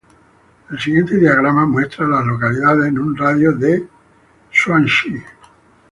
El 0.71 0.79
siguiente 0.79 1.15
diagrama 1.19 1.67
muestra 1.67 2.07
a 2.07 2.09
las 2.09 2.25
localidades 2.25 2.87
en 2.87 2.97
un 2.97 3.15
radio 3.15 3.51
de 3.51 3.77
de 3.81 3.87
Swansea. 4.51 5.23